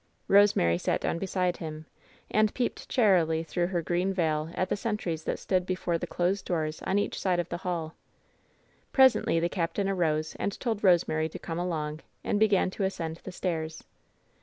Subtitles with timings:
[0.27, 1.85] Rosemary sat down beside him,
[2.31, 6.43] and peeped charily through her green veil at the sentries that stood before the closed
[6.45, 7.93] doors on each side the hall.
[8.91, 13.31] Presently the captain arose and told Rosemary to come along, and began to ascend the
[13.31, 13.83] stairs.